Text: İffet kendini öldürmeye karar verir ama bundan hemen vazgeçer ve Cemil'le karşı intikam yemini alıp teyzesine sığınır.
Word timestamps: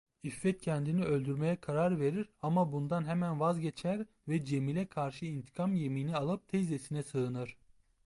İffet 0.23 0.61
kendini 0.61 1.03
öldürmeye 1.03 1.55
karar 1.55 1.99
verir 1.99 2.29
ama 2.41 2.71
bundan 2.71 3.05
hemen 3.07 3.39
vazgeçer 3.39 4.05
ve 4.27 4.45
Cemil'le 4.45 4.87
karşı 4.87 5.25
intikam 5.25 5.73
yemini 5.75 6.15
alıp 6.15 6.47
teyzesine 6.49 7.03
sığınır. 7.03 7.57